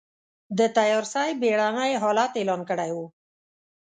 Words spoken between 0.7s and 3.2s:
تيارسۍ بېړنی حالت اعلان کړی و.